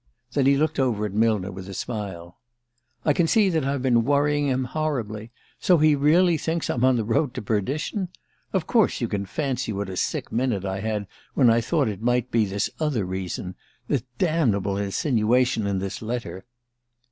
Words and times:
Then 0.31 0.47
he 0.47 0.57
looked 0.57 0.79
over 0.79 1.05
at 1.05 1.13
Millner 1.13 1.51
with 1.51 1.69
a 1.69 1.75
smile. 1.75 2.39
"I 3.05 3.13
can 3.13 3.27
see 3.27 3.49
that 3.49 3.63
I've 3.63 3.83
been 3.83 4.03
worrying 4.03 4.47
him 4.47 4.63
horribly. 4.63 5.29
So 5.59 5.77
he 5.77 5.93
really 5.93 6.39
thinks 6.39 6.71
I'm 6.71 6.83
on 6.83 6.95
the 6.95 7.03
road 7.03 7.35
to 7.35 7.41
perdition? 7.43 8.09
Of 8.51 8.65
course 8.65 8.99
you 8.99 9.07
can 9.07 9.27
fancy 9.27 9.71
what 9.71 9.89
a 9.89 9.95
sick 9.95 10.31
minute 10.31 10.65
I 10.65 10.79
had 10.79 11.05
when 11.35 11.51
I 11.51 11.61
thought 11.61 11.87
it 11.87 12.01
might 12.01 12.31
be 12.31 12.45
this 12.45 12.67
other 12.79 13.05
reason 13.05 13.53
the 13.89 14.01
damnable 14.17 14.75
insinuation 14.75 15.67
in 15.67 15.77
this 15.77 16.01
letter." 16.01 16.45